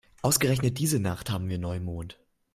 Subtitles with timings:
[0.23, 2.17] Ausgerechnet diese Nacht haben wir Neumond.